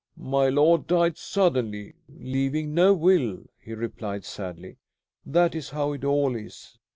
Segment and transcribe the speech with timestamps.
[0.17, 4.77] "My lord died suddenly, leaving no will," he replied sadly.
[5.27, 6.79] "That is how it all is.